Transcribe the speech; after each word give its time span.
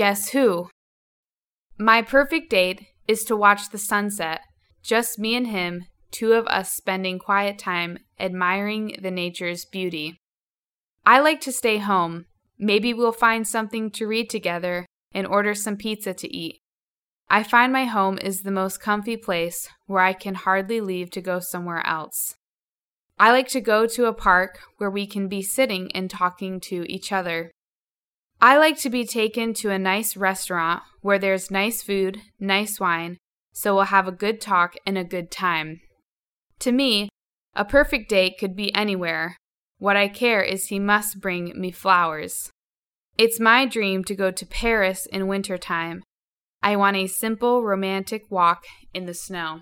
Guess 0.00 0.30
who? 0.30 0.70
My 1.78 2.00
perfect 2.00 2.48
date 2.48 2.86
is 3.06 3.22
to 3.24 3.36
watch 3.36 3.68
the 3.68 3.76
sunset, 3.76 4.40
just 4.82 5.18
me 5.18 5.36
and 5.36 5.48
him, 5.48 5.84
two 6.10 6.32
of 6.32 6.46
us 6.46 6.72
spending 6.72 7.18
quiet 7.18 7.58
time 7.58 7.98
admiring 8.18 8.96
the 9.02 9.10
nature's 9.10 9.66
beauty. 9.66 10.16
I 11.04 11.20
like 11.20 11.42
to 11.42 11.52
stay 11.52 11.76
home. 11.76 12.24
Maybe 12.58 12.94
we'll 12.94 13.12
find 13.12 13.46
something 13.46 13.90
to 13.90 14.06
read 14.06 14.30
together 14.30 14.86
and 15.12 15.26
order 15.26 15.54
some 15.54 15.76
pizza 15.76 16.14
to 16.14 16.34
eat. 16.34 16.60
I 17.28 17.42
find 17.42 17.70
my 17.70 17.84
home 17.84 18.16
is 18.22 18.40
the 18.40 18.50
most 18.50 18.80
comfy 18.80 19.18
place 19.18 19.68
where 19.84 20.02
I 20.02 20.14
can 20.14 20.34
hardly 20.34 20.80
leave 20.80 21.10
to 21.10 21.20
go 21.20 21.40
somewhere 21.40 21.86
else. 21.86 22.36
I 23.18 23.32
like 23.32 23.48
to 23.48 23.60
go 23.60 23.86
to 23.88 24.06
a 24.06 24.14
park 24.14 24.60
where 24.78 24.90
we 24.90 25.06
can 25.06 25.28
be 25.28 25.42
sitting 25.42 25.92
and 25.94 26.08
talking 26.08 26.58
to 26.68 26.90
each 26.90 27.12
other. 27.12 27.50
I 28.42 28.56
like 28.56 28.78
to 28.78 28.90
be 28.90 29.04
taken 29.04 29.52
to 29.54 29.70
a 29.70 29.78
nice 29.78 30.16
restaurant 30.16 30.82
where 31.02 31.18
there's 31.18 31.50
nice 31.50 31.82
food, 31.82 32.22
nice 32.38 32.80
wine, 32.80 33.18
so 33.52 33.74
we'll 33.74 33.84
have 33.84 34.08
a 34.08 34.12
good 34.12 34.40
talk 34.40 34.76
and 34.86 34.96
a 34.96 35.04
good 35.04 35.30
time. 35.30 35.80
To 36.60 36.72
me, 36.72 37.10
a 37.54 37.66
perfect 37.66 38.08
date 38.08 38.38
could 38.38 38.56
be 38.56 38.74
anywhere. 38.74 39.36
What 39.78 39.96
I 39.96 40.08
care 40.08 40.42
is 40.42 40.66
he 40.66 40.78
must 40.78 41.20
bring 41.20 41.52
me 41.60 41.70
flowers. 41.70 42.50
It's 43.18 43.38
my 43.38 43.66
dream 43.66 44.04
to 44.04 44.14
go 44.14 44.30
to 44.30 44.46
Paris 44.46 45.06
in 45.12 45.26
winter 45.26 45.58
time. 45.58 46.02
I 46.62 46.76
want 46.76 46.96
a 46.96 47.06
simple, 47.06 47.62
romantic 47.62 48.30
walk 48.30 48.64
in 48.94 49.04
the 49.04 49.14
snow. 49.14 49.60